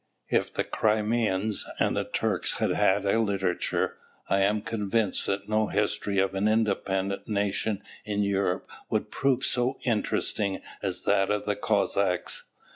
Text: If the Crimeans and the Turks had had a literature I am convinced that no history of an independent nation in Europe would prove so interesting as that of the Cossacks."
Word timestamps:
If 0.29 0.51
the 0.51 0.63
Crimeans 0.63 1.65
and 1.77 1.95
the 1.95 2.05
Turks 2.05 2.53
had 2.53 2.71
had 2.71 3.05
a 3.05 3.19
literature 3.19 3.99
I 4.29 4.39
am 4.39 4.61
convinced 4.63 5.27
that 5.27 5.47
no 5.47 5.67
history 5.67 6.17
of 6.17 6.33
an 6.33 6.47
independent 6.47 7.27
nation 7.27 7.83
in 8.03 8.23
Europe 8.23 8.67
would 8.89 9.11
prove 9.11 9.45
so 9.45 9.77
interesting 9.85 10.63
as 10.81 11.03
that 11.03 11.29
of 11.29 11.45
the 11.45 11.55
Cossacks." 11.55 12.45